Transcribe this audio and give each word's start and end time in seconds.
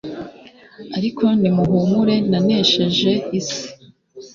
ariko 0.97 1.23
nimuhumure 1.39 2.15
nanesheje 2.31 3.11
isi 3.39 3.63